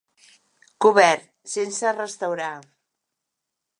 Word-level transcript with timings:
Cobert: 0.85 1.29
sense 1.57 1.93
restaurar. 1.99 2.51